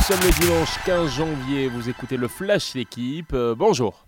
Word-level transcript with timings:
Nous 0.00 0.16
sommes 0.16 0.26
le 0.26 0.40
dimanche 0.40 0.78
15 0.86 1.10
janvier, 1.10 1.68
vous 1.68 1.90
écoutez 1.90 2.16
le 2.16 2.26
Flash 2.26 2.74
l'équipe, 2.74 3.34
euh, 3.34 3.54
bonjour. 3.54 4.06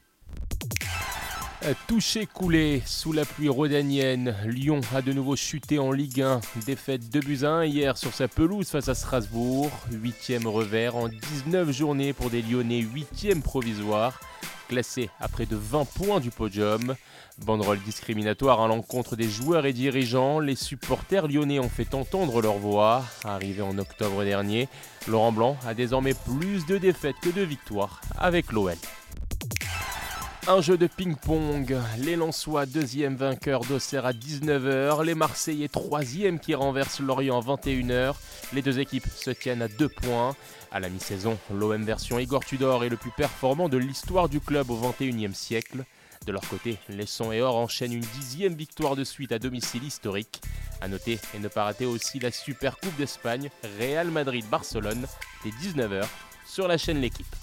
Euh, 1.67 1.75
touché 1.87 2.25
coulé 2.25 2.83
sous 2.87 3.13
la 3.13 3.26
pluie 3.26 3.50
rhodanienne, 3.50 4.34
Lyon 4.47 4.81
a 4.94 5.02
de 5.02 5.13
nouveau 5.13 5.36
chuté 5.36 5.78
en 5.78 5.92
Ligue 5.92 6.23
1. 6.23 6.41
Défaite 6.65 7.10
de 7.10 7.20
buts 7.20 7.44
1 7.44 7.67
hier 7.67 7.99
sur 7.99 8.14
sa 8.14 8.27
pelouse 8.27 8.71
face 8.71 8.89
à 8.89 8.95
Strasbourg. 8.95 9.71
Huitième 9.91 10.47
revers 10.47 10.97
en 10.97 11.09
19 11.09 11.71
journées 11.71 12.15
pour 12.15 12.31
des 12.31 12.41
Lyonnais, 12.41 12.81
huitième 12.81 13.43
provisoire. 13.43 14.19
Classé 14.73 15.11
à 15.20 15.29
près 15.29 15.45
de 15.45 15.54
20 15.54 15.84
points 15.84 16.18
du 16.18 16.30
podium. 16.30 16.96
Banderole 17.45 17.79
discriminatoire 17.80 18.59
à 18.62 18.68
l'encontre 18.68 19.16
des 19.16 19.29
joueurs 19.29 19.66
et 19.66 19.75
dirigeants, 19.75 20.41
les 20.41 20.54
supporters 20.54 21.29
lyonnais 21.29 21.59
ont 21.59 21.68
fait 21.68 21.93
entendre 21.93 22.41
leur 22.41 22.57
voix. 22.57 23.04
Arrivé 23.22 23.61
en 23.61 23.77
octobre 23.77 24.25
dernier, 24.25 24.71
Laurent 25.07 25.30
Blanc 25.30 25.58
a 25.66 25.75
désormais 25.75 26.14
plus 26.14 26.64
de 26.64 26.79
défaites 26.79 27.16
que 27.21 27.29
de 27.29 27.43
victoires 27.43 28.00
avec 28.16 28.50
l'OL. 28.50 28.72
Un 30.49 30.63
jeu 30.63 30.79
de 30.79 30.86
ping-pong, 30.86 31.77
les 31.99 32.16
Lensois 32.16 32.64
deuxième 32.64 33.14
vainqueur 33.14 33.60
d'Auxerre 33.60 34.06
à 34.06 34.12
19h, 34.12 35.04
les 35.04 35.14
Marseillais 35.14 35.68
troisième 35.68 36.41
qui 36.41 36.54
renversent 36.54 37.00
Lorient 37.00 37.38
à 37.38 37.42
21h. 37.42 38.14
Les 38.55 38.61
deux 38.61 38.80
équipes 38.80 39.06
se 39.06 39.30
tiennent 39.30 39.62
à 39.62 39.69
deux 39.69 39.88
points. 39.88 40.37
À 40.70 40.79
la 40.79 40.91
mi-saison, 40.91 41.38
l'OM 41.51 41.84
version 41.84 42.19
Igor 42.19 42.45
Tudor 42.45 42.84
est 42.84 42.91
le 42.91 42.98
plus 42.98 43.11
performant 43.11 43.70
de 43.70 43.78
l'histoire 43.78 44.28
du 44.28 44.41
club 44.41 44.70
au 44.70 44.78
21e 44.78 45.33
siècle. 45.33 45.84
De 46.27 46.33
leur 46.33 46.47
côté, 46.48 46.78
les 46.88 47.06
Sons 47.06 47.33
et 47.33 47.41
Or 47.41 47.56
enchaînent 47.56 47.95
une 47.95 48.01
dixième 48.01 48.55
victoire 48.55 48.95
de 48.95 49.05
suite 49.05 49.33
à 49.33 49.38
domicile 49.38 49.84
historique. 49.84 50.42
A 50.83 50.88
noter 50.88 51.19
et 51.34 51.38
ne 51.38 51.48
pas 51.48 51.65
rater 51.65 51.87
aussi 51.87 52.20
la 52.20 52.30
Super 52.30 52.77
Coupe 52.77 52.97
d'Espagne, 52.97 53.51
Real 53.80 54.11
Madrid-Barcelone, 54.11 55.06
dès 55.45 55.50
19h 55.50 56.05
sur 56.47 56.69
la 56.69 56.77
chaîne 56.77 57.00
L'équipe. 57.00 57.41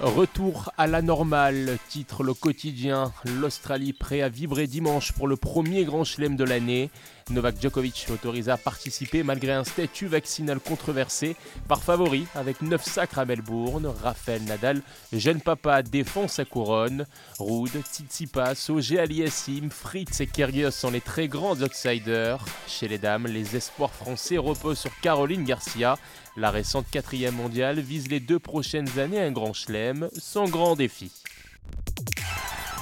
Retour 0.00 0.72
à 0.76 0.86
la 0.86 1.00
normale, 1.00 1.78
titre 1.88 2.22
le 2.22 2.34
quotidien. 2.34 3.14
L'Australie 3.40 3.94
prêt 3.94 4.20
à 4.20 4.28
vibrer 4.28 4.66
dimanche 4.66 5.12
pour 5.12 5.26
le 5.26 5.36
premier 5.36 5.86
grand 5.86 6.04
chelem 6.04 6.36
de 6.36 6.44
l'année. 6.44 6.90
Novak 7.30 7.60
Djokovic 7.60 8.06
autorisé 8.12 8.50
à 8.50 8.58
participer 8.58 9.22
malgré 9.22 9.52
un 9.52 9.64
statut 9.64 10.06
vaccinal 10.06 10.60
controversé 10.60 11.34
par 11.66 11.82
favori 11.82 12.26
avec 12.34 12.60
9 12.60 12.84
sacres 12.84 13.18
à 13.18 13.24
Melbourne. 13.24 13.90
Raphaël 14.02 14.44
Nadal, 14.44 14.82
jeune 15.14 15.40
papa, 15.40 15.82
défend 15.82 16.28
sa 16.28 16.44
couronne. 16.44 17.06
Rude, 17.38 17.82
Tsitsipas, 17.82 18.66
Auger 18.68 19.00
Aliassim, 19.00 19.70
Fritz 19.70 20.20
et 20.20 20.26
Kyrgios 20.26 20.72
sont 20.72 20.90
les 20.90 21.00
très 21.00 21.26
grands 21.26 21.56
outsiders. 21.62 22.44
Chez 22.68 22.86
les 22.86 22.98
dames, 22.98 23.26
les 23.26 23.56
espoirs 23.56 23.92
français 23.92 24.36
reposent 24.36 24.80
sur 24.80 25.00
Caroline 25.00 25.44
Garcia. 25.44 25.96
La 26.38 26.50
récente 26.50 26.84
quatrième 26.90 27.34
mondiale 27.34 27.80
vise 27.80 28.10
les 28.10 28.20
deux 28.20 28.38
prochaines 28.38 28.98
années 28.98 29.22
un 29.22 29.32
grand 29.32 29.54
chelem, 29.54 29.95
sans 30.16 30.48
grand 30.48 30.76
défi. 30.76 31.10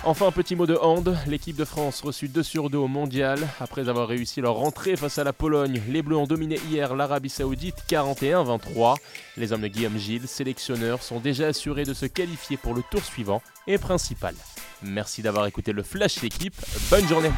Enfin, 0.06 0.30
petit 0.32 0.54
mot 0.54 0.66
de 0.66 0.76
hand. 0.76 1.16
L'équipe 1.26 1.56
de 1.56 1.64
France 1.64 2.02
reçut 2.02 2.28
2 2.28 2.42
sur 2.42 2.68
2 2.68 2.76
au 2.76 2.88
mondial. 2.88 3.38
Après 3.58 3.88
avoir 3.88 4.06
réussi 4.06 4.42
leur 4.42 4.54
rentrée 4.54 4.96
face 4.96 5.16
à 5.16 5.24
la 5.24 5.32
Pologne, 5.32 5.80
les 5.88 6.02
Bleus 6.02 6.16
ont 6.16 6.26
dominé 6.26 6.58
hier 6.68 6.94
l'Arabie 6.94 7.30
Saoudite 7.30 7.76
41-23. 7.88 8.96
Les 9.38 9.52
hommes 9.52 9.62
de 9.62 9.68
Guillaume 9.68 9.96
Gilles, 9.96 10.28
sélectionneurs, 10.28 11.02
sont 11.02 11.20
déjà 11.20 11.46
assurés 11.46 11.84
de 11.84 11.94
se 11.94 12.04
qualifier 12.04 12.58
pour 12.58 12.74
le 12.74 12.82
tour 12.90 13.02
suivant 13.02 13.40
et 13.66 13.78
principal. 13.78 14.34
Merci 14.82 15.22
d'avoir 15.22 15.46
écouté 15.46 15.72
le 15.72 15.82
Flash 15.82 16.20
L'équipe. 16.20 16.54
Bonne 16.90 17.08
journée! 17.08 17.30